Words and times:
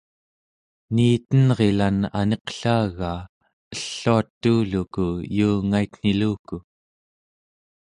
niitenrilan 0.95 1.99
aniqlaagaa 2.21 3.19
elluatuuluku 3.81 5.05
yuungaitniluku 5.37 6.63